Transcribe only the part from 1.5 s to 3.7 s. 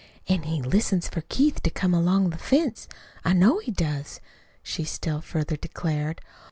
to come along the fence I know he